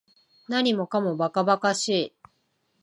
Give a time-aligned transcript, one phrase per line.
[0.47, 2.13] 何もかも馬鹿馬鹿しい